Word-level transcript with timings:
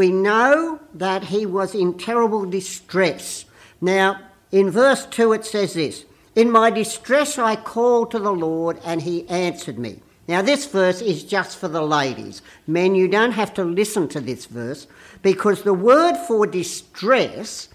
We 0.00 0.12
know 0.12 0.78
that 0.94 1.24
he 1.24 1.44
was 1.44 1.74
in 1.74 1.98
terrible 1.98 2.46
distress. 2.46 3.46
Now, 3.80 4.20
in 4.52 4.70
verse 4.70 5.04
2, 5.06 5.32
it 5.32 5.44
says 5.44 5.74
this 5.74 6.04
In 6.36 6.52
my 6.52 6.70
distress 6.70 7.36
I 7.36 7.56
called 7.56 8.12
to 8.12 8.20
the 8.20 8.30
Lord, 8.30 8.78
and 8.84 9.02
he 9.02 9.28
answered 9.28 9.76
me. 9.76 9.98
Now, 10.28 10.40
this 10.40 10.66
verse 10.66 11.02
is 11.02 11.24
just 11.24 11.58
for 11.58 11.66
the 11.66 11.82
ladies. 11.82 12.42
Men, 12.68 12.94
you 12.94 13.08
don't 13.08 13.32
have 13.32 13.52
to 13.54 13.64
listen 13.64 14.06
to 14.10 14.20
this 14.20 14.46
verse 14.46 14.86
because 15.22 15.62
the 15.62 15.74
word 15.74 16.16
for 16.28 16.46
distress 16.46 17.68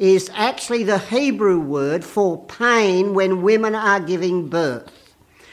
is 0.00 0.32
actually 0.34 0.82
the 0.82 0.98
Hebrew 0.98 1.60
word 1.60 2.04
for 2.04 2.44
pain 2.46 3.14
when 3.14 3.42
women 3.42 3.76
are 3.76 4.00
giving 4.00 4.48
birth. 4.48 4.90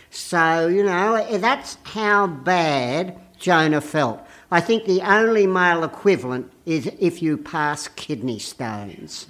So, 0.09 0.69
you 0.69 0.83
know, 0.83 1.37
that's 1.37 1.77
how 1.83 2.25
bad 2.25 3.15
Jonah 3.37 3.81
felt. 3.81 4.24
I 4.55 4.61
think 4.61 4.85
the 4.85 5.01
only 5.01 5.45
male 5.45 5.83
equivalent 5.83 6.49
is 6.65 6.89
if 6.97 7.21
you 7.21 7.37
pass 7.37 7.89
kidney 7.89 8.39
stones. 8.39 9.27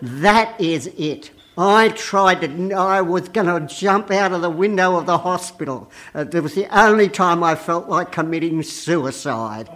That 0.00 0.60
is 0.60 0.86
it. 0.96 1.32
I 1.58 1.88
tried 1.88 2.42
to, 2.42 2.72
I 2.74 3.00
was 3.00 3.28
going 3.30 3.48
to 3.48 3.74
jump 3.74 4.12
out 4.12 4.30
of 4.30 4.42
the 4.42 4.48
window 4.48 4.94
of 4.94 5.06
the 5.06 5.18
hospital. 5.18 5.90
Uh, 6.14 6.24
it 6.32 6.40
was 6.40 6.54
the 6.54 6.68
only 6.68 7.08
time 7.08 7.42
I 7.42 7.56
felt 7.56 7.88
like 7.88 8.12
committing 8.12 8.62
suicide. 8.62 9.68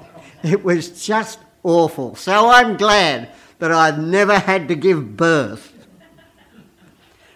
It 0.45 0.63
was 0.63 1.05
just 1.05 1.41
awful. 1.65 2.15
So 2.15 2.49
I'm 2.51 2.77
glad 2.77 3.31
that 3.59 3.73
I've 3.73 3.99
never 3.99 4.39
had 4.39 4.69
to 4.69 4.77
give 4.77 5.17
birth. 5.17 5.73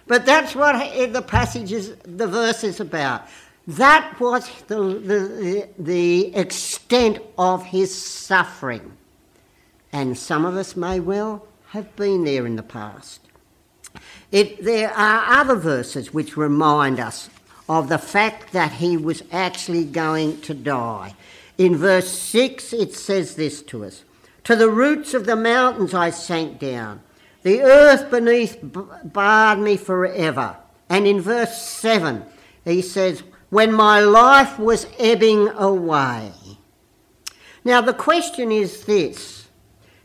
But 0.07 0.25
that's 0.25 0.55
what 0.55 1.13
the 1.13 1.23
passage 1.23 1.73
is, 1.73 1.97
the 2.05 2.29
verse 2.29 2.63
is 2.63 2.79
about. 2.79 3.27
That 3.69 4.19
was 4.19 4.51
the, 4.63 4.79
the, 4.79 5.69
the 5.79 6.35
extent 6.35 7.19
of 7.37 7.67
his 7.67 7.95
suffering. 7.95 8.97
And 9.93 10.17
some 10.17 10.47
of 10.47 10.57
us 10.57 10.75
may 10.75 11.01
well 11.01 11.47
have 11.69 11.95
been 11.95 12.25
there 12.25 12.47
in 12.47 12.57
the 12.57 12.63
past. 12.63 13.21
It, 14.33 14.65
there 14.65 14.91
are 14.91 15.41
other 15.41 15.55
verses 15.55 16.15
which 16.15 16.35
remind 16.35 16.99
us 16.99 17.29
of 17.69 17.91
the 17.91 17.99
fact 17.99 18.53
that 18.53 18.73
he 18.73 18.97
was 18.97 19.23
actually 19.31 19.85
going 19.85 20.41
to 20.43 20.55
die. 20.55 21.15
In 21.59 21.77
verse 21.77 22.09
6, 22.09 22.73
it 22.73 22.95
says 22.95 23.37
this 23.37 23.61
to 23.65 23.85
us 23.85 24.03
To 24.45 24.57
the 24.57 24.71
roots 24.71 25.13
of 25.13 25.27
the 25.27 25.37
mountains 25.37 25.93
I 25.93 26.09
sank 26.09 26.59
down, 26.59 27.03
the 27.43 27.61
earth 27.61 28.11
beneath 28.11 28.59
barred 28.63 29.59
me 29.59 29.77
forever. 29.77 30.57
And 30.89 31.07
in 31.07 31.21
verse 31.21 31.61
7, 31.61 32.25
he 32.65 32.81
says, 32.81 33.23
When 33.51 33.73
my 33.73 34.01
life 34.01 34.59
was 34.59 34.87
ebbing 34.99 35.49
away. 35.49 36.33
Now, 37.65 37.81
the 37.81 37.95
question 37.95 38.53
is 38.53 38.85
this 38.85 39.49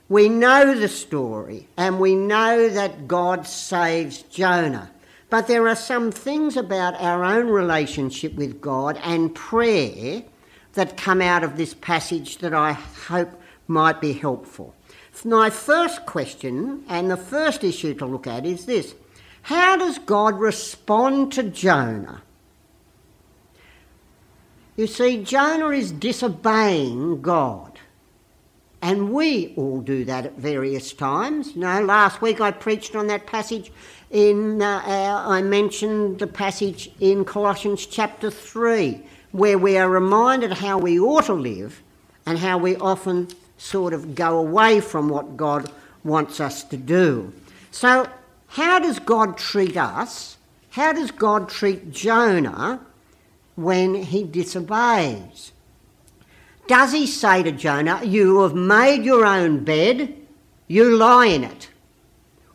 we 0.09 0.29
know 0.29 0.75
the 0.75 0.87
story 0.87 1.67
and 1.77 1.99
we 1.99 2.15
know 2.15 2.69
that 2.69 3.07
God 3.07 3.47
saves 3.47 4.21
Jonah. 4.23 4.91
But 5.29 5.47
there 5.47 5.67
are 5.67 5.75
some 5.75 6.11
things 6.11 6.55
about 6.55 7.01
our 7.01 7.23
own 7.23 7.47
relationship 7.47 8.35
with 8.35 8.61
God 8.61 8.99
and 9.01 9.33
prayer 9.33 10.21
that 10.73 10.97
come 10.97 11.21
out 11.21 11.43
of 11.43 11.57
this 11.57 11.73
passage 11.73 12.37
that 12.39 12.53
I 12.53 12.73
hope 12.73 13.41
might 13.67 13.99
be 13.99 14.13
helpful. 14.13 14.75
My 15.25 15.49
first 15.49 16.05
question 16.05 16.83
and 16.89 17.09
the 17.09 17.17
first 17.17 17.63
issue 17.63 17.93
to 17.95 18.05
look 18.05 18.27
at 18.27 18.45
is 18.45 18.65
this 18.65 18.93
How 19.43 19.77
does 19.77 19.97
God 19.99 20.39
respond 20.39 21.31
to 21.33 21.43
Jonah? 21.43 22.21
You 24.75 24.87
see, 24.87 25.23
Jonah 25.23 25.69
is 25.69 25.91
disobeying 25.91 27.21
God. 27.21 27.79
And 28.81 29.13
we 29.13 29.53
all 29.55 29.81
do 29.81 30.03
that 30.05 30.25
at 30.25 30.37
various 30.37 30.91
times. 30.91 31.55
You 31.55 31.61
know, 31.61 31.83
last 31.83 32.21
week 32.21 32.41
I 32.41 32.51
preached 32.51 32.95
on 32.95 33.07
that 33.07 33.25
passage 33.25 33.71
in, 34.11 34.61
uh, 34.61 34.83
our, 34.85 35.35
I 35.35 35.41
mentioned 35.41 36.19
the 36.19 36.27
passage 36.27 36.91
in 36.99 37.23
Colossians 37.23 37.85
chapter 37.85 38.29
3, 38.29 39.01
where 39.31 39.57
we 39.57 39.77
are 39.77 39.89
reminded 39.89 40.53
how 40.53 40.79
we 40.79 40.99
ought 40.99 41.25
to 41.25 41.33
live 41.33 41.81
and 42.25 42.37
how 42.39 42.57
we 42.57 42.75
often 42.75 43.29
sort 43.57 43.93
of 43.93 44.15
go 44.15 44.39
away 44.39 44.81
from 44.81 45.07
what 45.07 45.37
God 45.37 45.71
wants 46.03 46.39
us 46.39 46.63
to 46.65 46.77
do. 46.77 47.31
So, 47.71 48.09
how 48.47 48.79
does 48.79 48.99
God 48.99 49.37
treat 49.37 49.77
us? 49.77 50.37
How 50.71 50.91
does 50.93 51.11
God 51.11 51.47
treat 51.47 51.91
Jonah 51.91 52.81
when 53.55 53.95
he 53.95 54.23
disobeys? 54.23 55.51
Does 56.67 56.93
he 56.93 57.07
say 57.07 57.43
to 57.43 57.51
Jonah, 57.51 58.01
You 58.03 58.41
have 58.41 58.55
made 58.55 59.03
your 59.03 59.25
own 59.25 59.63
bed, 59.63 60.15
you 60.67 60.95
lie 60.95 61.27
in 61.27 61.43
it? 61.43 61.69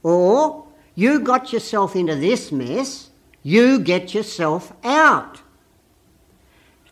Or, 0.02 0.66
You 0.94 1.20
got 1.20 1.52
yourself 1.52 1.94
into 1.94 2.16
this 2.16 2.50
mess, 2.50 3.10
you 3.42 3.78
get 3.78 4.14
yourself 4.14 4.72
out? 4.82 5.42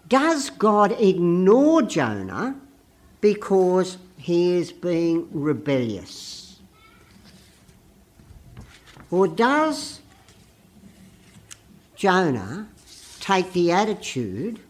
Does 0.09 0.51
God 0.51 0.93
ignore 1.01 1.83
Jonah 1.83 2.61
because 3.21 3.99
he 4.17 4.57
is 4.57 4.71
being 4.71 5.29
rebellious? 5.33 6.61
Or 9.11 9.27
does 9.27 10.01
Jonah 11.97 12.69
take 13.27 13.53
the 13.53 13.73
attitude 13.73 14.61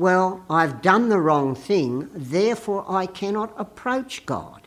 well, 0.00 0.42
I've 0.48 0.80
done 0.80 1.10
the 1.10 1.20
wrong 1.20 1.54
thing, 1.54 2.08
therefore 2.14 2.86
I 2.88 3.04
cannot 3.04 3.52
approach 3.58 4.24
God. 4.24 4.66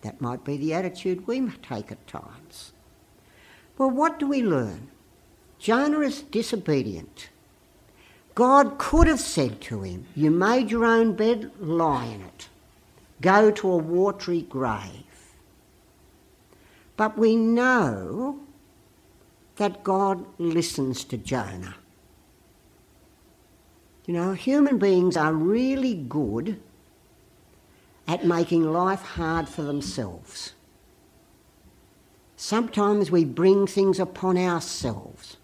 That 0.00 0.22
might 0.22 0.42
be 0.42 0.56
the 0.56 0.72
attitude 0.72 1.26
we 1.26 1.50
take 1.62 1.92
at 1.92 2.06
times. 2.06 2.72
Well, 3.76 3.90
what 3.90 4.18
do 4.18 4.26
we 4.26 4.42
learn? 4.42 4.88
Jonah 5.58 6.00
is 6.00 6.22
disobedient. 6.22 7.28
God 8.34 8.78
could 8.78 9.06
have 9.06 9.20
said 9.20 9.60
to 9.62 9.82
him, 9.82 10.06
You 10.14 10.30
made 10.30 10.70
your 10.70 10.86
own 10.86 11.14
bed, 11.14 11.50
lie 11.60 12.06
in 12.06 12.22
it. 12.22 12.48
Go 13.20 13.50
to 13.50 13.70
a 13.70 13.76
watery 13.76 14.40
grave. 14.40 15.34
But 16.96 17.18
we 17.18 17.36
know 17.36 18.40
that 19.56 19.84
God 19.84 20.24
listens 20.38 21.04
to 21.04 21.18
Jonah. 21.18 21.74
You 24.06 24.12
know, 24.14 24.32
human 24.32 24.78
beings 24.78 25.16
are 25.16 25.32
really 25.32 25.94
good 25.94 26.60
at 28.06 28.24
making 28.24 28.64
life 28.64 29.00
hard 29.00 29.48
for 29.48 29.62
themselves. 29.62 30.52
Sometimes 32.36 33.10
we 33.10 33.24
bring 33.24 33.66
things 33.66 33.98
upon 33.98 34.36
ourselves. 34.36 35.38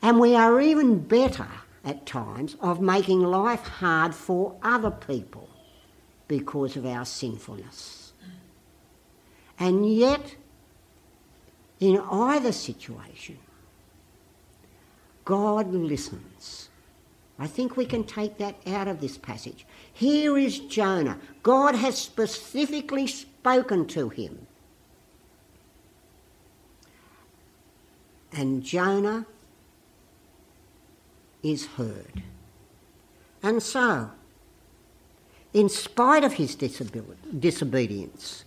And 0.00 0.18
we 0.18 0.34
are 0.34 0.60
even 0.60 1.00
better 1.00 1.48
at 1.84 2.06
times 2.06 2.56
of 2.60 2.80
making 2.80 3.20
life 3.20 3.60
hard 3.60 4.14
for 4.14 4.56
other 4.62 4.90
people 4.90 5.48
because 6.28 6.76
of 6.76 6.86
our 6.86 7.04
sinfulness. 7.04 8.12
And 9.58 9.94
yet, 9.94 10.36
in 11.78 12.00
either 12.00 12.52
situation, 12.52 13.38
God 15.24 15.72
listens 15.72 16.70
I 17.42 17.48
think 17.48 17.76
we 17.76 17.86
can 17.86 18.04
take 18.04 18.38
that 18.38 18.54
out 18.68 18.86
of 18.86 19.00
this 19.00 19.18
passage. 19.18 19.66
Here 19.92 20.38
is 20.38 20.60
Jonah. 20.60 21.18
God 21.42 21.74
has 21.74 21.98
specifically 21.98 23.08
spoken 23.08 23.88
to 23.88 24.10
him. 24.10 24.46
And 28.32 28.62
Jonah 28.62 29.26
is 31.42 31.66
heard. 31.66 32.22
And 33.42 33.60
so, 33.60 34.12
in 35.52 35.68
spite 35.68 36.22
of 36.22 36.34
his 36.34 36.54
disobedience, 36.54 38.44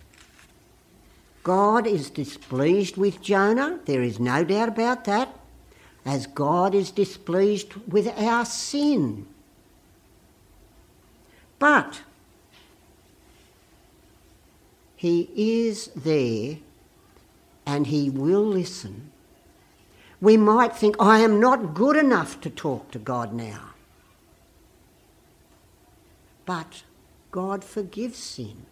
God 1.44 1.86
is 1.86 2.10
displeased 2.10 2.96
with 2.96 3.22
Jonah. 3.22 3.82
There 3.84 4.02
is 4.02 4.22
no 4.22 4.46
doubt 4.46 4.70
about 4.70 5.04
that 5.04 5.38
as 6.06 6.28
God 6.28 6.76
is 6.76 6.92
displeased 6.92 7.74
with 7.88 8.08
our 8.18 8.46
sin. 8.46 9.26
But 11.58 12.02
He 14.96 15.30
is 15.36 15.88
there 15.96 16.58
and 17.66 17.88
He 17.88 18.10
will 18.10 18.46
listen. 18.46 19.12
We 20.22 20.38
might 20.38 20.76
think, 20.76 20.96
I 21.00 21.20
am 21.20 21.40
not 21.40 21.74
good 21.74 21.98
enough 21.98 22.40
to 22.42 22.50
talk 22.50 22.92
to 22.92 23.00
God 23.00 23.34
now. 23.34 23.72
But 26.46 26.84
God 27.32 27.64
forgives 27.64 28.20
sin. 28.20 28.66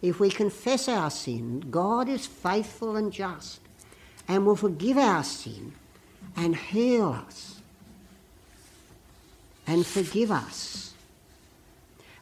If 0.00 0.18
we 0.18 0.30
confess 0.30 0.88
our 0.88 1.10
sin, 1.10 1.60
God 1.70 2.08
is 2.08 2.26
faithful 2.26 2.96
and 2.96 3.12
just 3.12 3.60
and 4.26 4.46
will 4.46 4.56
forgive 4.56 4.96
our 4.96 5.22
sin 5.22 5.74
and 6.36 6.56
heal 6.56 7.10
us 7.26 7.60
and 9.66 9.86
forgive 9.86 10.30
us. 10.30 10.94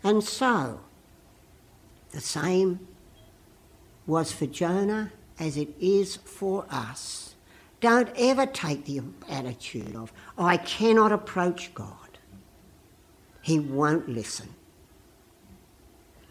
And 0.02 0.22
so, 0.22 0.80
The 2.10 2.20
same 2.20 2.86
was 4.06 4.32
for 4.32 4.46
Jonah 4.46 5.12
as 5.38 5.56
it 5.56 5.68
is 5.78 6.16
for 6.16 6.64
us. 6.70 7.34
Don't 7.80 8.08
ever 8.16 8.46
take 8.46 8.86
the 8.86 9.02
attitude 9.28 9.94
of, 9.94 10.12
I 10.36 10.56
cannot 10.56 11.12
approach 11.12 11.72
God. 11.74 12.18
He 13.42 13.60
won't 13.60 14.08
listen. 14.08 14.48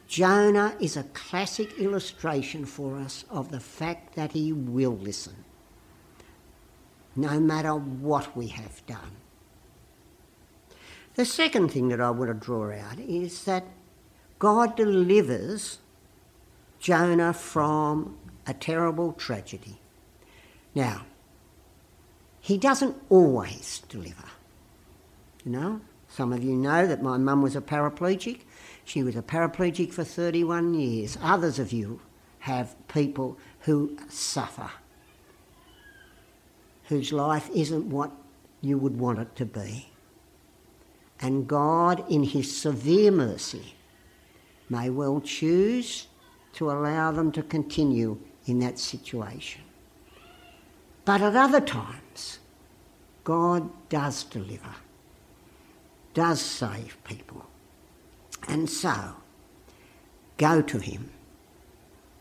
Jonah 0.07 0.75
is 0.79 0.97
a 0.97 1.03
classic 1.03 1.77
illustration 1.79 2.65
for 2.65 2.97
us 2.97 3.23
of 3.29 3.51
the 3.51 3.59
fact 3.59 4.15
that 4.15 4.31
he 4.31 4.51
will 4.51 4.97
listen, 4.97 5.35
no 7.17 7.39
matter 7.39 7.73
what 7.73 8.35
we 8.37 8.47
have 8.47 8.85
done. 8.85 9.17
The 11.15 11.25
second 11.25 11.69
thing 11.69 11.89
that 11.89 11.99
I 11.99 12.11
want 12.11 12.29
to 12.29 12.33
draw 12.35 12.71
out 12.71 12.99
is 12.99 13.43
that 13.45 13.65
God 14.39 14.75
delivers 14.75 15.79
Jonah 16.79 17.33
from 17.33 18.17
a 18.45 18.53
terrible 18.53 19.13
tragedy. 19.13 19.79
Now, 20.75 21.05
he 22.39 22.57
doesn't 22.57 22.95
always 23.09 23.81
deliver. 23.89 24.23
You 25.43 25.51
know, 25.51 25.81
some 26.07 26.31
of 26.31 26.43
you 26.43 26.53
know 26.53 26.85
that 26.85 27.01
my 27.01 27.17
mum 27.17 27.41
was 27.41 27.55
a 27.55 27.61
paraplegic. 27.61 28.41
She 28.85 29.01
was 29.01 29.15
a 29.15 29.21
paraplegic 29.21 29.91
for 29.91 30.03
31 30.03 30.75
years. 30.75 31.17
Others 31.21 31.57
of 31.57 31.73
you 31.73 31.99
have 32.39 32.75
people 32.87 33.37
who 33.61 33.97
suffer, 34.07 34.69
whose 36.87 37.13
life 37.13 37.49
isn't 37.53 37.89
what 37.89 38.11
you 38.61 38.77
would 38.77 38.97
want 38.97 39.19
it 39.19 39.35
to 39.35 39.45
be. 39.45 39.89
And 41.19 41.47
God, 41.47 42.03
in 42.09 42.23
His 42.23 42.55
severe 42.55 43.11
mercy, 43.11 43.75
may 44.69 44.89
well 44.89 45.21
choose 45.21 46.07
to 46.53 46.71
allow 46.71 47.11
them 47.11 47.31
to 47.33 47.43
continue 47.43 48.19
in 48.45 48.59
that 48.59 48.79
situation. 48.79 49.61
But 51.05 51.21
at 51.21 51.35
other 51.35 51.61
times, 51.61 52.39
God 53.23 53.69
does 53.89 54.23
deliver, 54.23 54.75
does 56.13 56.41
save 56.41 56.97
people. 57.03 57.45
And 58.47 58.69
so, 58.69 59.15
go 60.37 60.61
to 60.61 60.79
Him. 60.79 61.11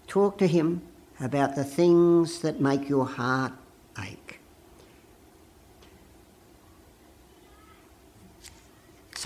Talk 0.07 0.39
to 0.39 0.47
Him 0.47 0.83
about 1.21 1.55
the 1.55 1.65
things 1.65 2.41
that 2.41 2.61
make 2.61 2.89
your 2.89 3.07
heart 3.07 3.53
ache. 4.01 4.41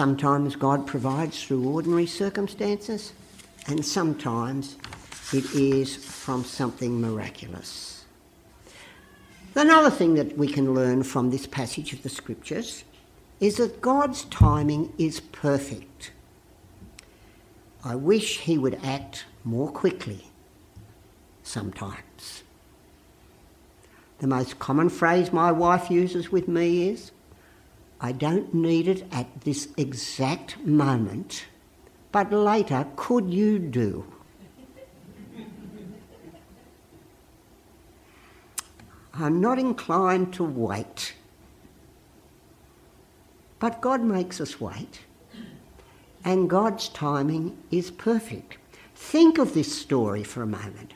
Sometimes 0.01 0.57
God 0.57 0.87
provides 0.87 1.45
through 1.45 1.69
ordinary 1.69 2.07
circumstances, 2.07 3.13
and 3.67 3.85
sometimes 3.85 4.79
it 5.31 5.45
is 5.55 5.95
from 5.95 6.43
something 6.43 7.03
miraculous. 7.03 8.07
Another 9.55 9.91
thing 9.91 10.15
that 10.15 10.39
we 10.39 10.49
can 10.49 10.73
learn 10.73 11.03
from 11.03 11.29
this 11.29 11.47
passage 11.47 11.93
of 11.93 12.03
the 12.03 12.09
scriptures 12.09 12.85
is 13.41 13.59
that 13.59 13.83
God's 13.83 14.25
timing 14.25 14.91
is 14.97 15.21
perfect. 15.21 16.13
I 17.85 17.95
wish 17.95 18.39
He 18.39 18.57
would 18.57 18.81
act 18.83 19.27
more 19.45 19.71
quickly 19.71 20.29
sometimes. 21.43 22.43
The 24.21 24.29
most 24.29 24.59
common 24.59 24.89
phrase 24.89 25.31
my 25.31 25.53
wife 25.53 25.91
uses 25.91 26.33
with 26.33 26.49
me 26.49 26.89
is, 26.89 27.13
I 28.01 28.13
don't 28.13 28.55
need 28.55 28.89
it 28.89 29.07
at 29.13 29.43
this 29.43 29.69
exact 29.77 30.59
moment, 30.65 31.45
but 32.13 32.33
later 32.33 32.87
could 32.97 33.33
you 33.33 33.59
do? 33.59 34.07
I'm 39.13 39.41
not 39.41 39.59
inclined 39.59 40.33
to 40.35 40.45
wait. 40.45 41.15
But 43.59 43.83
God 43.83 44.03
makes 44.03 44.41
us 44.41 44.59
wait, 44.59 45.01
and 46.25 46.49
God's 46.49 46.89
timing 46.89 47.59
is 47.71 47.91
perfect. 47.91 48.57
Think 48.95 49.37
of 49.37 49.53
this 49.53 49.79
story 49.79 50.25
for 50.25 50.43
a 50.43 50.47
moment. 50.47 50.95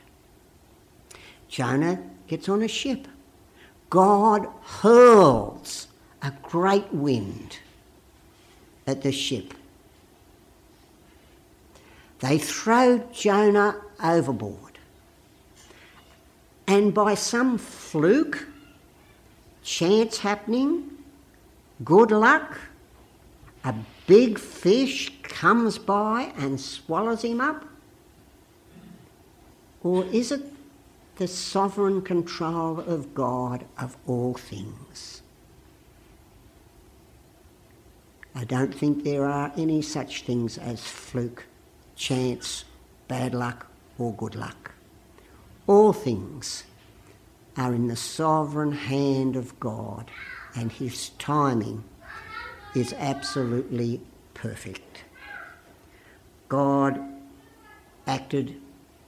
Jonah 1.49 2.03
gets 2.27 2.49
on 2.49 2.63
a 2.63 2.69
ship. 2.69 3.07
God 3.91 4.49
hurls 4.63 5.89
a 6.25 6.33
great 6.43 6.91
wind 6.93 7.59
at 8.87 9.03
the 9.03 9.13
ship. 9.13 9.53
They 12.21 12.39
throw 12.39 12.99
Jonah 13.13 13.83
overboard. 14.03 14.79
And 16.67 16.95
by 16.95 17.15
some 17.15 17.59
fluke, 17.59 18.49
chance 19.63 20.19
happening, 20.19 20.91
good 21.85 22.11
luck, 22.11 22.59
a 23.63 23.75
big 24.07 24.39
fish 24.39 25.13
comes 25.23 25.77
by 25.77 26.33
and 26.39 26.59
swallows 26.59 27.23
him 27.23 27.43
up? 27.43 27.67
Or 29.83 30.05
is 30.07 30.33
it 30.33 30.51
the 31.17 31.29
sovereign 31.29 32.01
control 32.01 32.81
of 32.81 33.13
God 33.13 33.67
of 33.79 33.99
all 34.07 34.33
things? 34.33 35.21
I 38.35 38.45
don't 38.45 38.75
think 38.75 39.05
there 39.05 39.27
are 39.27 39.53
any 39.57 39.81
such 39.81 40.23
things 40.23 40.59
as 40.59 40.83
fluke, 40.85 41.45
chance, 41.95 42.65
bad 43.07 43.33
luck, 43.33 43.67
or 43.99 44.13
good 44.13 44.35
luck. 44.35 44.73
All 45.67 45.93
things 45.93 46.65
are 47.57 47.73
in 47.73 47.87
the 47.87 47.97
sovereign 47.97 48.73
hand 48.73 49.37
of 49.37 49.59
God, 49.61 50.11
and 50.57 50.73
His 50.73 51.11
timing 51.11 51.85
is 52.75 52.93
absolutely 52.95 54.01
perfect. 54.35 55.05
God 56.49 57.01
acted 58.07 58.61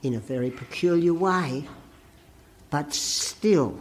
in 0.02 0.14
a 0.14 0.20
very 0.20 0.50
peculiar 0.50 1.12
way, 1.12 1.68
but 2.70 2.94
still 2.94 3.80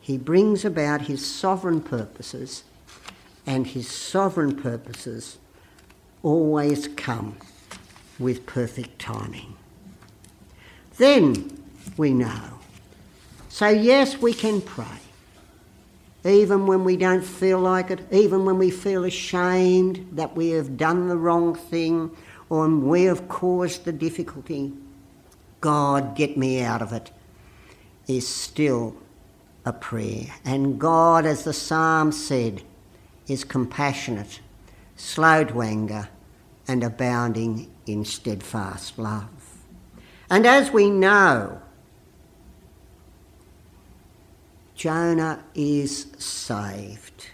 He 0.00 0.16
brings 0.16 0.64
about 0.64 1.02
His 1.02 1.26
sovereign 1.26 1.80
purposes, 1.80 2.62
and 3.46 3.66
His 3.66 3.88
sovereign 3.88 4.56
purposes 4.56 5.38
always 6.22 6.88
come 6.88 7.36
with 8.18 8.46
perfect 8.46 8.98
timing 8.98 9.54
then 10.96 11.62
we 11.96 12.12
know. 12.12 12.60
So, 13.48 13.68
yes, 13.68 14.20
we 14.20 14.32
can 14.32 14.60
pray, 14.60 14.86
even 16.24 16.66
when 16.66 16.84
we 16.84 16.96
don't 16.96 17.24
feel 17.24 17.60
like 17.60 17.90
it, 17.90 18.00
even 18.12 18.44
when 18.44 18.58
we 18.58 18.70
feel 18.70 19.04
ashamed 19.04 20.08
that 20.12 20.36
we 20.36 20.50
have 20.50 20.76
done 20.76 21.08
the 21.08 21.16
wrong 21.16 21.54
thing 21.54 22.10
or 22.48 22.68
we 22.68 23.04
have 23.04 23.28
caused 23.28 23.84
the 23.84 23.92
difficulty. 23.92 24.72
God, 25.60 26.16
get 26.16 26.36
me 26.36 26.62
out 26.62 26.82
of 26.82 26.92
it, 26.92 27.10
is 28.06 28.26
still 28.26 28.96
a 29.64 29.72
prayer. 29.72 30.26
And 30.44 30.78
God, 30.78 31.24
as 31.24 31.44
the 31.44 31.52
psalm 31.52 32.12
said, 32.12 32.62
is 33.28 33.44
compassionate, 33.44 34.40
slow 34.96 35.44
to 35.44 35.62
anger, 35.62 36.08
and 36.66 36.82
abounding 36.82 37.70
in 37.86 38.04
steadfast 38.04 38.98
love. 38.98 39.28
And 40.30 40.46
as 40.46 40.70
we 40.70 40.90
know, 40.90 41.60
Jonah 44.74 45.44
is 45.54 46.06
saved. 46.18 47.28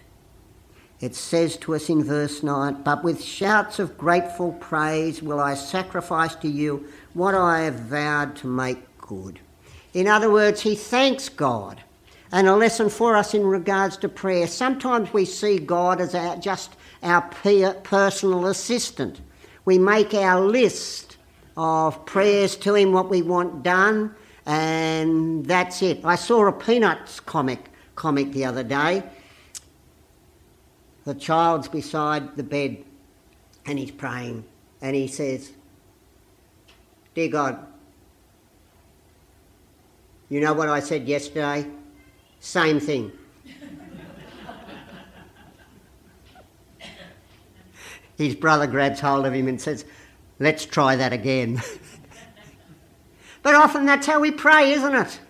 It 1.01 1.15
says 1.15 1.57
to 1.59 1.75
us 1.75 1.89
in 1.89 2.05
verse 2.05 2.43
9, 2.43 2.83
But 2.83 3.03
with 3.03 3.23
shouts 3.23 3.79
of 3.79 3.97
grateful 3.97 4.53
praise 4.53 5.23
will 5.23 5.41
I 5.41 5.55
sacrifice 5.55 6.35
to 6.37 6.49
you 6.49 6.87
what 7.15 7.35
I 7.35 7.63
have 7.63 7.75
vowed 7.75 8.37
to 8.37 8.47
make 8.47 8.99
good. 8.99 9.41
In 9.95 10.07
other 10.07 10.31
words, 10.31 10.61
he 10.61 10.75
thanks 10.75 11.29
God. 11.29 11.83
And 12.33 12.47
a 12.47 12.55
lesson 12.55 12.89
for 12.89 13.17
us 13.17 13.35
in 13.35 13.45
regards 13.45 13.97
to 13.99 14.09
prayer. 14.09 14.47
Sometimes 14.47 15.13
we 15.13 15.25
see 15.25 15.59
God 15.59 16.01
as 16.01 16.15
our, 16.15 16.37
just 16.37 16.77
our 17.03 17.23
personal 17.23 18.47
assistant. 18.47 19.21
We 19.65 19.79
make 19.79 20.15
our 20.15 20.41
list 20.41 21.17
of 21.57 22.07
prayers 22.07 22.57
to 22.57 22.75
him, 22.75 22.93
what 22.93 23.11
we 23.11 23.23
want 23.23 23.63
done, 23.63 24.15
and 24.47 25.45
that's 25.45 25.83
it. 25.83 26.05
I 26.05 26.15
saw 26.15 26.47
a 26.47 26.53
Peanuts 26.53 27.21
comic 27.21 27.71
comic 28.01 28.33
the 28.33 28.47
other 28.47 28.63
day. 28.63 29.03
The 31.05 31.15
child's 31.15 31.69
beside 31.69 32.37
the 32.37 32.43
bed 32.43 32.83
and 33.67 33.79
he's 33.79 33.91
praying 33.91 34.45
and 34.81 34.97
he 34.97 35.07
says, 35.07 35.53
Dear 37.15 37.29
God, 37.29 37.67
you 40.31 40.41
know 40.41 40.55
what 40.55 40.69
I 40.69 40.81
said 40.81 41.07
yesterday? 41.07 41.67
Same 42.41 42.81
thing. 42.81 43.13
His 48.17 48.35
brother 48.35 48.67
grabs 48.67 49.01
hold 49.01 49.25
of 49.25 49.33
him 49.33 49.49
and 49.49 49.61
says, 49.61 49.85
let's 50.39 50.67
try 50.67 50.97
that 50.97 51.13
again. 51.13 51.63
but 53.43 53.55
often 53.55 53.87
that's 53.87 54.07
how 54.07 54.21
we 54.21 54.31
pray, 54.31 54.73
isn't 54.73 54.95
it? 54.95 55.21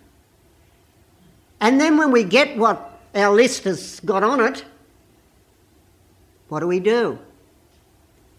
And 1.61 1.81
then 1.81 1.99
when 1.99 2.11
we 2.11 2.25
get 2.25 2.57
what 2.57 2.99
our 3.14 3.35
list 3.35 3.64
has 3.64 4.00
got 4.00 4.25
on 4.25 4.40
it, 4.40 4.64
what 6.49 6.61
do 6.61 6.67
we 6.67 6.81
do? 6.81 7.19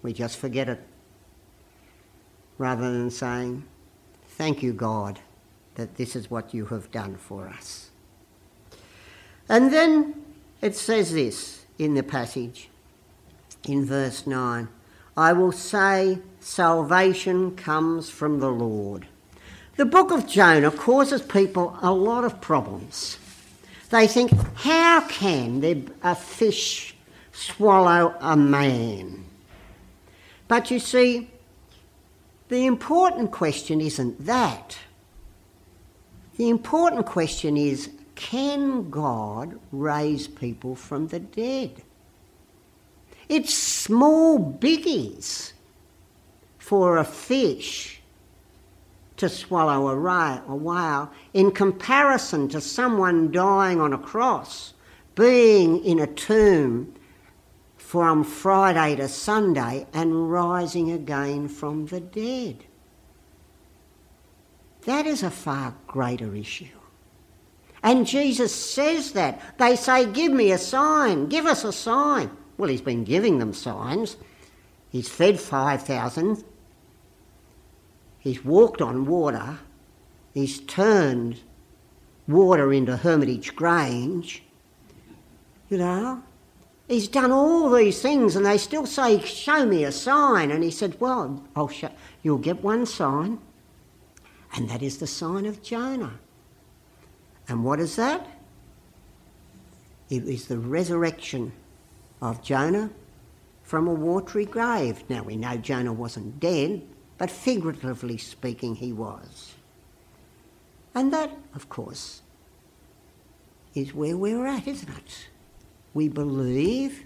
We 0.01 0.11
just 0.11 0.37
forget 0.37 0.67
it. 0.67 0.81
Rather 2.57 2.91
than 2.91 3.09
saying, 3.09 3.63
Thank 4.27 4.63
you, 4.63 4.73
God, 4.73 5.19
that 5.75 5.95
this 5.95 6.15
is 6.15 6.31
what 6.31 6.53
you 6.53 6.65
have 6.65 6.91
done 6.91 7.15
for 7.15 7.47
us. 7.47 7.90
And 9.51 9.73
then 9.73 10.15
it 10.61 10.77
says 10.77 11.11
this 11.11 11.65
in 11.77 11.93
the 11.93 12.03
passage 12.03 12.69
in 13.65 13.83
verse 13.83 14.25
9 14.25 14.69
I 15.17 15.33
will 15.33 15.51
say, 15.51 16.19
Salvation 16.39 17.57
comes 17.57 18.09
from 18.09 18.39
the 18.39 18.49
Lord. 18.49 19.07
The 19.75 19.83
book 19.83 20.09
of 20.11 20.25
Jonah 20.25 20.71
causes 20.71 21.21
people 21.21 21.77
a 21.81 21.91
lot 21.91 22.23
of 22.23 22.39
problems. 22.39 23.17
They 23.89 24.07
think, 24.07 24.31
How 24.55 25.01
can 25.09 25.91
a 26.01 26.15
fish 26.15 26.95
swallow 27.33 28.15
a 28.21 28.37
man? 28.37 29.25
But 30.47 30.71
you 30.71 30.79
see, 30.79 31.29
the 32.47 32.65
important 32.65 33.31
question 33.31 33.81
isn't 33.81 34.25
that. 34.25 34.77
The 36.37 36.47
important 36.47 37.05
question 37.05 37.57
is 37.57 37.89
can 38.15 38.89
God 38.89 39.59
raise 39.71 40.27
people 40.27 40.75
from 40.75 41.07
the 41.07 41.19
dead? 41.19 41.83
It's 43.29 43.53
small 43.53 44.39
biggies 44.39 45.53
for 46.57 46.97
a 46.97 47.05
fish 47.05 48.01
to 49.17 49.29
swallow 49.29 49.87
a 49.89 50.55
whale 50.55 51.11
in 51.33 51.51
comparison 51.51 52.49
to 52.49 52.59
someone 52.59 53.31
dying 53.31 53.79
on 53.79 53.93
a 53.93 53.97
cross, 53.97 54.73
being 55.15 55.83
in 55.85 55.99
a 55.99 56.07
tomb 56.07 56.93
from 57.77 58.23
Friday 58.23 58.95
to 58.95 59.07
Sunday 59.07 59.85
and 59.93 60.31
rising 60.31 60.91
again 60.91 61.47
from 61.47 61.85
the 61.85 61.99
dead. 61.99 62.65
That 64.85 65.05
is 65.05 65.23
a 65.23 65.29
far 65.29 65.75
greater 65.87 66.35
issue. 66.35 66.80
And 67.83 68.05
Jesus 68.05 68.53
says 68.53 69.13
that. 69.13 69.57
They 69.57 69.75
say, 69.75 70.05
Give 70.05 70.31
me 70.31 70.51
a 70.51 70.57
sign, 70.57 71.27
give 71.27 71.45
us 71.45 71.63
a 71.63 71.73
sign. 71.73 72.31
Well, 72.57 72.69
he's 72.69 72.81
been 72.81 73.03
giving 73.03 73.39
them 73.39 73.53
signs. 73.53 74.17
He's 74.89 75.09
fed 75.09 75.39
5,000. 75.39 76.43
He's 78.19 78.45
walked 78.45 78.81
on 78.81 79.05
water. 79.05 79.59
He's 80.33 80.59
turned 80.59 81.39
water 82.27 82.71
into 82.71 82.97
Hermitage 82.97 83.55
Grange. 83.55 84.43
You 85.69 85.77
know? 85.77 86.23
He's 86.87 87.07
done 87.07 87.31
all 87.31 87.71
these 87.71 88.01
things 88.01 88.35
and 88.35 88.45
they 88.45 88.57
still 88.57 88.85
say, 88.85 89.19
Show 89.21 89.65
me 89.65 89.85
a 89.85 89.91
sign. 89.91 90.51
And 90.51 90.63
he 90.63 90.71
said, 90.71 90.99
Well, 90.99 91.43
I'll 91.55 91.69
show, 91.69 91.89
you'll 92.21 92.37
get 92.37 92.61
one 92.61 92.85
sign, 92.85 93.39
and 94.53 94.69
that 94.69 94.83
is 94.83 94.97
the 94.97 95.07
sign 95.07 95.45
of 95.45 95.63
Jonah. 95.63 96.19
And 97.47 97.63
what 97.63 97.79
is 97.79 97.95
that? 97.95 98.27
It 100.09 100.23
is 100.23 100.47
the 100.47 100.57
resurrection 100.57 101.53
of 102.21 102.43
Jonah 102.43 102.89
from 103.63 103.87
a 103.87 103.93
watery 103.93 104.45
grave. 104.45 105.03
Now 105.09 105.23
we 105.23 105.35
know 105.35 105.57
Jonah 105.57 105.93
wasn't 105.93 106.39
dead, 106.39 106.81
but 107.17 107.31
figuratively 107.31 108.17
speaking, 108.17 108.75
he 108.75 108.91
was. 108.91 109.53
And 110.93 111.13
that, 111.13 111.31
of 111.55 111.69
course, 111.69 112.21
is 113.73 113.93
where 113.93 114.17
we're 114.17 114.45
at, 114.45 114.67
isn't 114.67 114.89
it? 114.89 115.29
We 115.93 116.09
believe 116.09 117.05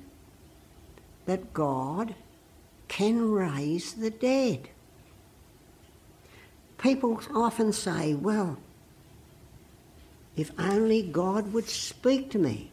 that 1.26 1.54
God 1.54 2.16
can 2.88 3.32
raise 3.32 3.94
the 3.94 4.10
dead. 4.10 4.70
People 6.78 7.20
often 7.34 7.72
say, 7.72 8.14
well, 8.16 8.58
if 10.38 10.52
only 10.60 11.02
God 11.04 11.54
would 11.54 11.70
speak 11.70 12.30
to 12.32 12.40
me. 12.40 12.70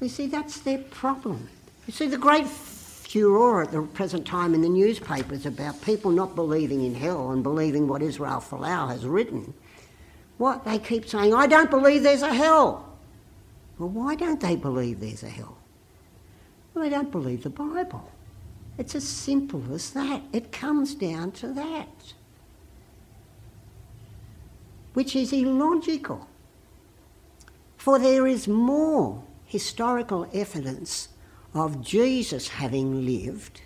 You 0.00 0.08
see, 0.08 0.26
that's 0.26 0.60
their 0.60 0.78
problem. 0.78 1.48
You 1.86 1.92
see, 1.92 2.08
the 2.08 2.18
great 2.18 2.46
furor 2.46 3.62
at 3.62 3.72
the 3.72 3.82
present 3.82 4.26
time 4.26 4.54
in 4.54 4.62
the 4.62 4.68
newspapers 4.68 5.46
about 5.46 5.80
people 5.82 6.10
not 6.10 6.34
believing 6.34 6.84
in 6.84 6.94
hell 6.94 7.30
and 7.30 7.42
believing 7.42 7.88
what 7.88 8.02
Israel 8.02 8.40
Folau 8.40 8.88
has 8.88 9.04
written. 9.04 9.52
What? 10.38 10.64
They 10.64 10.78
keep 10.78 11.08
saying, 11.08 11.34
I 11.34 11.46
don't 11.46 11.70
believe 11.70 12.02
there's 12.02 12.22
a 12.22 12.34
hell. 12.34 12.88
Well, 13.78 13.90
why 13.90 14.14
don't 14.14 14.40
they 14.40 14.56
believe 14.56 15.00
there's 15.00 15.22
a 15.22 15.28
hell? 15.28 15.56
Well, 16.74 16.84
they 16.84 16.90
don't 16.90 17.12
believe 17.12 17.42
the 17.42 17.50
Bible. 17.50 18.10
It's 18.78 18.94
as 18.94 19.06
simple 19.06 19.62
as 19.72 19.90
that. 19.90 20.22
It 20.32 20.50
comes 20.50 20.94
down 20.94 21.32
to 21.32 21.48
that 21.52 21.88
which 24.94 25.16
is 25.16 25.32
illogical. 25.32 26.28
For 27.76 27.98
there 27.98 28.26
is 28.26 28.46
more 28.46 29.22
historical 29.44 30.28
evidence 30.32 31.08
of 31.54 31.82
Jesus 31.82 32.48
having 32.48 33.04
lived 33.04 33.62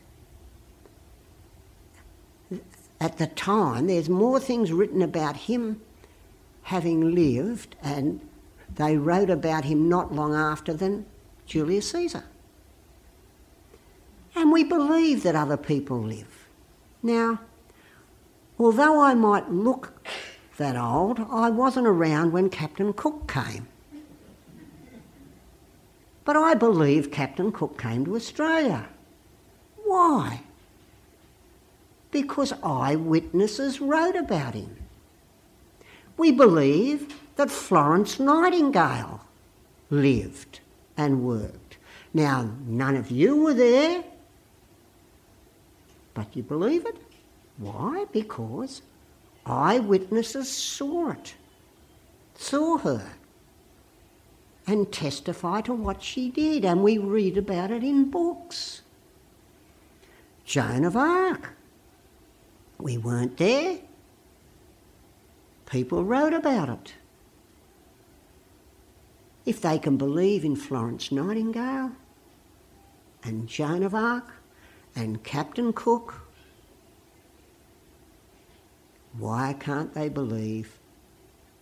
at 3.01 3.19
the 3.19 3.27
time. 3.27 3.87
There's 3.87 4.09
more 4.09 4.41
things 4.41 4.73
written 4.73 5.03
about 5.03 5.37
him 5.37 5.81
having 6.63 7.15
lived, 7.15 7.77
and 7.83 8.21
they 8.75 8.97
wrote 8.97 9.31
about 9.31 9.65
him 9.65 9.89
not 9.89 10.13
long 10.13 10.35
after 10.35 10.73
than 10.73 11.07
Julius 11.47 11.91
Caesar. 11.93 12.25
And 14.35 14.51
we 14.53 14.65
believe 14.65 15.23
that 15.23 15.35
other 15.35 15.57
people 15.57 16.01
live. 16.01 16.49
Now, 17.03 17.41
although 18.59 19.01
I 19.01 19.15
might 19.15 19.51
look 19.51 19.96
that 20.57 20.77
old, 20.77 21.21
I 21.31 21.51
wasn't 21.51 21.87
around 21.87 22.33
when 22.33 22.51
Captain 22.51 22.93
Cook 22.93 23.31
came. 23.31 23.69
But 26.25 26.37
I 26.37 26.55
believe 26.55 27.11
Captain 27.11 27.53
Cook 27.53 27.79
came 27.79 28.05
to 28.05 28.17
Australia. 28.17 28.89
Why? 29.85 30.43
Because 32.11 32.53
eyewitnesses 32.63 33.81
wrote 33.81 34.17
about 34.17 34.55
him. 34.55 34.77
We 36.17 36.33
believe 36.33 37.15
that 37.37 37.51
Florence 37.51 38.19
Nightingale 38.19 39.21
lived 39.91 40.61
and 40.97 41.23
worked. 41.23 41.77
Now, 42.15 42.51
none 42.67 42.97
of 42.97 43.11
you 43.11 43.37
were 43.37 43.55
there, 43.55 44.03
but 46.15 46.35
you 46.35 46.43
believe 46.43 46.87
it. 46.87 46.97
Why? 47.59 48.07
Because 48.11 48.81
Eyewitnesses 49.47 50.51
saw 50.51 51.11
it, 51.13 51.35
saw 52.35 52.79
her, 52.79 53.13
and 54.67 54.93
testify 54.93 55.61
to 55.63 55.73
what 55.73 56.03
she 56.03 56.31
did, 56.31 56.65
and 56.65 56.83
we 56.83 56.99
read 56.99 57.39
about 57.39 57.71
it 57.71 57.85
in 57.85 58.11
books. 58.11 58.83
Joan 60.45 60.85
of 60.85 60.97
Arc. 60.97 61.51
We 62.79 62.99
weren't 62.99 63.37
there. 63.37 63.79
People 65.67 66.05
wrote 66.05 66.35
about 66.35 66.69
it. 66.69 66.95
If 69.45 69.61
they 69.61 69.79
can 69.79 69.97
believe 69.97 70.45
in 70.45 70.57
Florence 70.57 71.13
Nightingale 71.13 71.93
and 73.23 73.49
Joan 73.49 73.85
of 73.85 73.95
Arc 73.95 74.33
and 74.97 75.23
Captain 75.23 75.73
Cook 75.73 76.26
why 79.19 79.55
can't 79.59 79.95
they 79.95 80.09
believe 80.09 80.79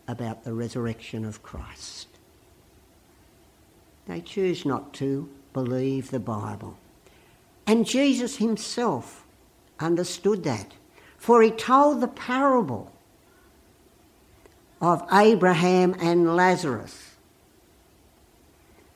about 0.08 0.44
the 0.44 0.52
resurrection 0.52 1.24
of 1.24 1.42
Christ? 1.42 2.08
They 4.06 4.20
choose 4.20 4.66
not 4.66 4.92
to 4.94 5.28
believe 5.52 6.10
the 6.10 6.20
Bible. 6.20 6.76
And 7.66 7.86
Jesus 7.86 8.36
himself 8.36 9.24
understood 9.80 10.44
that, 10.44 10.72
for 11.16 11.42
he 11.42 11.50
told 11.50 12.00
the 12.00 12.08
parable 12.08 12.92
of 14.80 15.02
Abraham 15.10 15.94
and 15.98 16.36
Lazarus, 16.36 17.14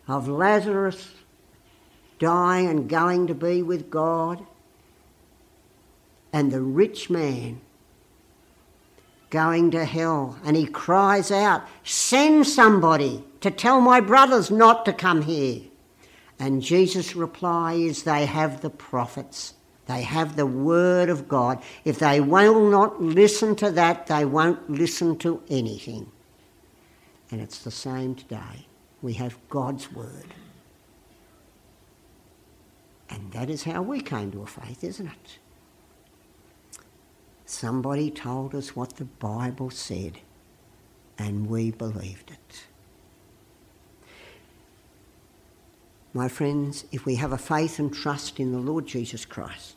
of 0.06 0.28
Lazarus 0.28 1.12
dying 2.18 2.66
and 2.66 2.88
going 2.88 3.26
to 3.28 3.34
be 3.34 3.62
with 3.62 3.90
God, 3.90 4.44
and 6.32 6.50
the 6.50 6.60
rich 6.60 7.08
man 7.08 7.60
going 9.30 9.70
to 9.72 9.84
hell. 9.84 10.38
And 10.44 10.56
he 10.56 10.66
cries 10.66 11.30
out, 11.30 11.66
Send 11.84 12.46
somebody 12.46 13.24
to 13.40 13.50
tell 13.50 13.80
my 13.80 14.00
brothers 14.00 14.50
not 14.50 14.84
to 14.86 14.92
come 14.92 15.22
here. 15.22 15.62
And 16.38 16.62
Jesus' 16.62 17.16
reply 17.16 17.74
is, 17.74 18.02
They 18.02 18.26
have 18.26 18.60
the 18.60 18.70
prophets. 18.70 19.54
They 19.86 20.02
have 20.02 20.36
the 20.36 20.46
Word 20.46 21.08
of 21.08 21.28
God. 21.28 21.62
If 21.84 21.98
they 21.98 22.20
will 22.20 22.68
not 22.70 23.02
listen 23.02 23.56
to 23.56 23.70
that, 23.72 24.06
they 24.06 24.24
won't 24.24 24.70
listen 24.70 25.16
to 25.18 25.42
anything. 25.48 26.12
And 27.30 27.40
it's 27.40 27.60
the 27.60 27.70
same 27.70 28.14
today. 28.14 28.66
We 29.00 29.14
have 29.14 29.38
God's 29.48 29.90
Word. 29.92 30.34
And 33.10 33.32
that 33.32 33.48
is 33.48 33.64
how 33.64 33.80
we 33.80 34.00
came 34.00 34.30
to 34.32 34.42
a 34.42 34.46
faith, 34.46 34.84
isn't 34.84 35.06
it? 35.06 35.38
Somebody 37.60 38.08
told 38.12 38.54
us 38.54 38.76
what 38.76 38.98
the 38.98 39.04
Bible 39.04 39.70
said, 39.70 40.20
and 41.18 41.48
we 41.48 41.72
believed 41.72 42.30
it. 42.30 42.66
My 46.14 46.28
friends, 46.28 46.84
if 46.92 47.04
we 47.04 47.16
have 47.16 47.32
a 47.32 47.36
faith 47.36 47.80
and 47.80 47.92
trust 47.92 48.38
in 48.38 48.52
the 48.52 48.60
Lord 48.60 48.86
Jesus 48.86 49.24
Christ, 49.24 49.74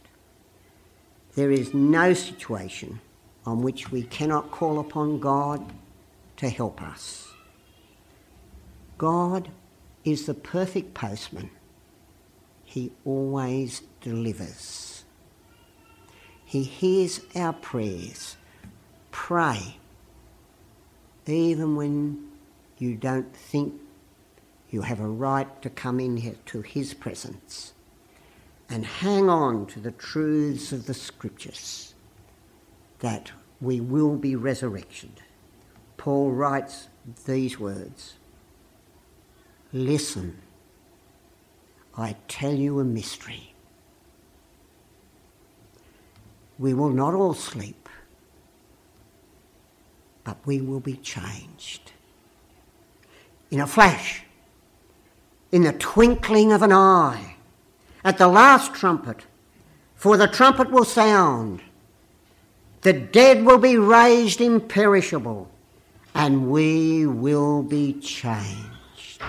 there 1.34 1.50
is 1.50 1.74
no 1.74 2.14
situation 2.14 3.00
on 3.48 3.64
which 3.64 3.90
we 3.90 4.04
cannot 4.04 4.52
call 4.52 4.78
upon 4.78 5.20
God 5.20 5.74
to 6.38 6.50
help 6.50 6.84
us. 6.84 7.34
God 9.00 9.50
is 10.06 10.28
the 10.28 10.36
perfect 10.36 10.94
postman. 10.94 11.50
He 12.64 12.92
always 13.06 13.82
delivers. 14.02 14.91
He 16.52 16.64
hears 16.64 17.22
our 17.34 17.54
prayers. 17.54 18.36
Pray, 19.10 19.78
even 21.26 21.78
when 21.78 22.28
you 22.78 22.96
don't 22.96 23.34
think 23.34 23.76
you 24.70 24.82
have 24.82 25.00
a 25.00 25.08
right 25.08 25.62
to 25.62 25.70
come 25.70 26.02
in 26.02 26.18
here 26.18 26.36
to 26.48 26.62
His 26.62 26.94
presence 26.94 27.72
and 28.68 28.86
hang 28.86 29.30
on 29.30 29.66
to 29.68 29.80
the 29.80 29.92
truths 29.92 30.74
of 30.74 30.88
the 30.88 30.94
scriptures 30.94 31.94
that 33.00 33.32
we 33.62 33.80
will 33.80 34.18
be 34.18 34.36
resurrected. 34.36 35.22
Paul 35.96 36.32
writes 36.32 36.90
these 37.26 37.62
words 37.62 38.16
Listen, 39.72 40.42
I 41.98 42.18
tell 42.28 42.56
you 42.56 42.82
a 42.82 42.84
mystery. 42.84 43.51
We 46.62 46.76
will 46.76 46.92
not 46.92 47.16
all 47.16 47.34
sleep, 47.34 47.90
but 50.24 50.38
we 50.46 50.62
will 50.62 50.80
be 50.80 50.96
changed. 50.98 51.92
In 53.50 53.60
a 53.60 53.66
flash, 53.66 54.24
in 55.52 55.64
the 55.64 55.74
twinkling 55.74 56.54
of 56.54 56.62
an 56.62 56.72
eye 56.72 57.38
at 58.04 58.20
the 58.20 58.28
last 58.28 58.76
trumpet, 58.76 59.26
for 59.96 60.18
the 60.18 60.28
trumpet 60.28 60.70
will 60.70 60.86
sound. 60.86 61.62
The 62.82 62.94
dead 62.94 63.44
will 63.44 63.58
be 63.58 63.78
raised 63.78 64.40
imperishable, 64.40 65.50
and 66.14 66.52
we 66.52 67.08
will 67.08 67.64
be 67.64 67.94
changed. 67.94 69.24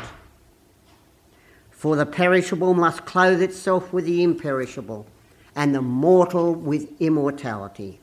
For 1.71 1.97
the 1.97 2.05
perishable 2.05 2.75
must 2.75 3.07
clothe 3.07 3.41
itself 3.41 3.91
with 3.91 4.05
the 4.05 4.23
imperishable, 4.23 5.07
and 5.55 5.75
the 5.75 5.83
mortal 5.83 6.55
with 6.55 6.89
immortality. 7.01 8.01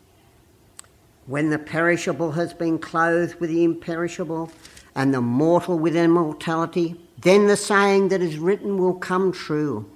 When 1.25 1.49
the 1.49 1.59
perishable 1.59 2.31
has 2.31 2.53
been 2.53 2.79
clothed 2.79 3.39
with 3.39 3.49
the 3.49 3.63
imperishable, 3.63 4.51
and 4.95 5.13
the 5.13 5.21
mortal 5.21 5.77
with 5.79 5.95
immortality, 5.95 6.99
then 7.21 7.47
the 7.47 7.55
saying 7.55 8.09
that 8.09 8.21
is 8.21 8.37
written 8.37 8.77
will 8.77 8.95
come 8.95 9.31
true 9.31 9.89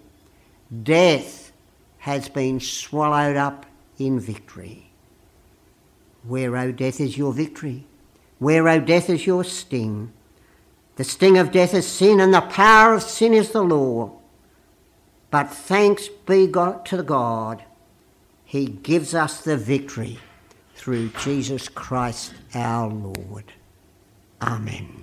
Death 0.84 1.52
has 2.00 2.30
been 2.30 2.60
swallowed 2.60 3.36
up 3.36 3.66
in 4.00 4.20
victory. 4.20 4.92
Where, 6.26 6.56
O 6.56 6.72
death, 6.72 7.00
is 7.00 7.18
your 7.18 7.34
victory? 7.34 7.86
Where, 8.40 8.68
O 8.68 8.80
death, 8.80 9.10
is 9.10 9.28
your 9.28 9.44
sting? 9.44 10.12
The 10.96 11.04
sting 11.04 11.38
of 11.38 11.52
death 11.52 11.74
is 11.74 11.88
sin, 11.88 12.20
and 12.20 12.34
the 12.34 12.42
power 12.42 12.94
of 12.94 13.04
sin 13.04 13.34
is 13.34 13.52
the 13.52 13.62
law. 13.62 14.14
But 15.34 15.50
thanks 15.50 16.10
be 16.10 16.46
God 16.46 16.86
to 16.86 17.02
God, 17.02 17.64
He 18.46 18.68
gives 18.68 19.16
us 19.16 19.42
the 19.42 19.58
victory 19.58 20.20
through 20.76 21.10
Jesus 21.24 21.68
Christ 21.70 22.36
our 22.54 22.88
Lord. 22.88 23.52
Amen. 24.44 25.03